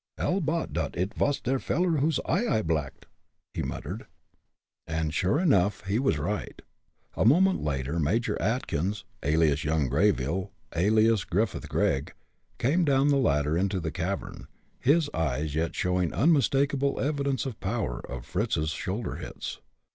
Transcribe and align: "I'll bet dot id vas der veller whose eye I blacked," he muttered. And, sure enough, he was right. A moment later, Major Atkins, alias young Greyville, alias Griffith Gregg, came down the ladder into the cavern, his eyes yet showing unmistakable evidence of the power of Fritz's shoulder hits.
"I'll 0.17 0.41
bet 0.41 0.73
dot 0.73 0.97
id 0.97 1.13
vas 1.13 1.39
der 1.39 1.59
veller 1.59 1.97
whose 1.99 2.19
eye 2.25 2.47
I 2.47 2.63
blacked," 2.63 3.05
he 3.53 3.61
muttered. 3.61 4.07
And, 4.87 5.13
sure 5.13 5.39
enough, 5.39 5.85
he 5.85 5.99
was 5.99 6.17
right. 6.17 6.59
A 7.15 7.23
moment 7.23 7.61
later, 7.61 7.99
Major 7.99 8.35
Atkins, 8.41 9.05
alias 9.21 9.63
young 9.63 9.87
Greyville, 9.89 10.49
alias 10.75 11.23
Griffith 11.23 11.69
Gregg, 11.69 12.15
came 12.57 12.83
down 12.83 13.09
the 13.09 13.17
ladder 13.17 13.55
into 13.55 13.79
the 13.79 13.91
cavern, 13.91 14.47
his 14.79 15.07
eyes 15.13 15.53
yet 15.53 15.75
showing 15.75 16.11
unmistakable 16.15 16.99
evidence 16.99 17.45
of 17.45 17.53
the 17.53 17.59
power 17.59 17.99
of 18.09 18.25
Fritz's 18.25 18.71
shoulder 18.71 19.17
hits. 19.17 19.59